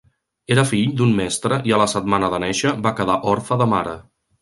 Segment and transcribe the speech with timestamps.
[0.55, 3.99] Era fill d'un mestre i a la setmana de néixer va quedar orfe de mare.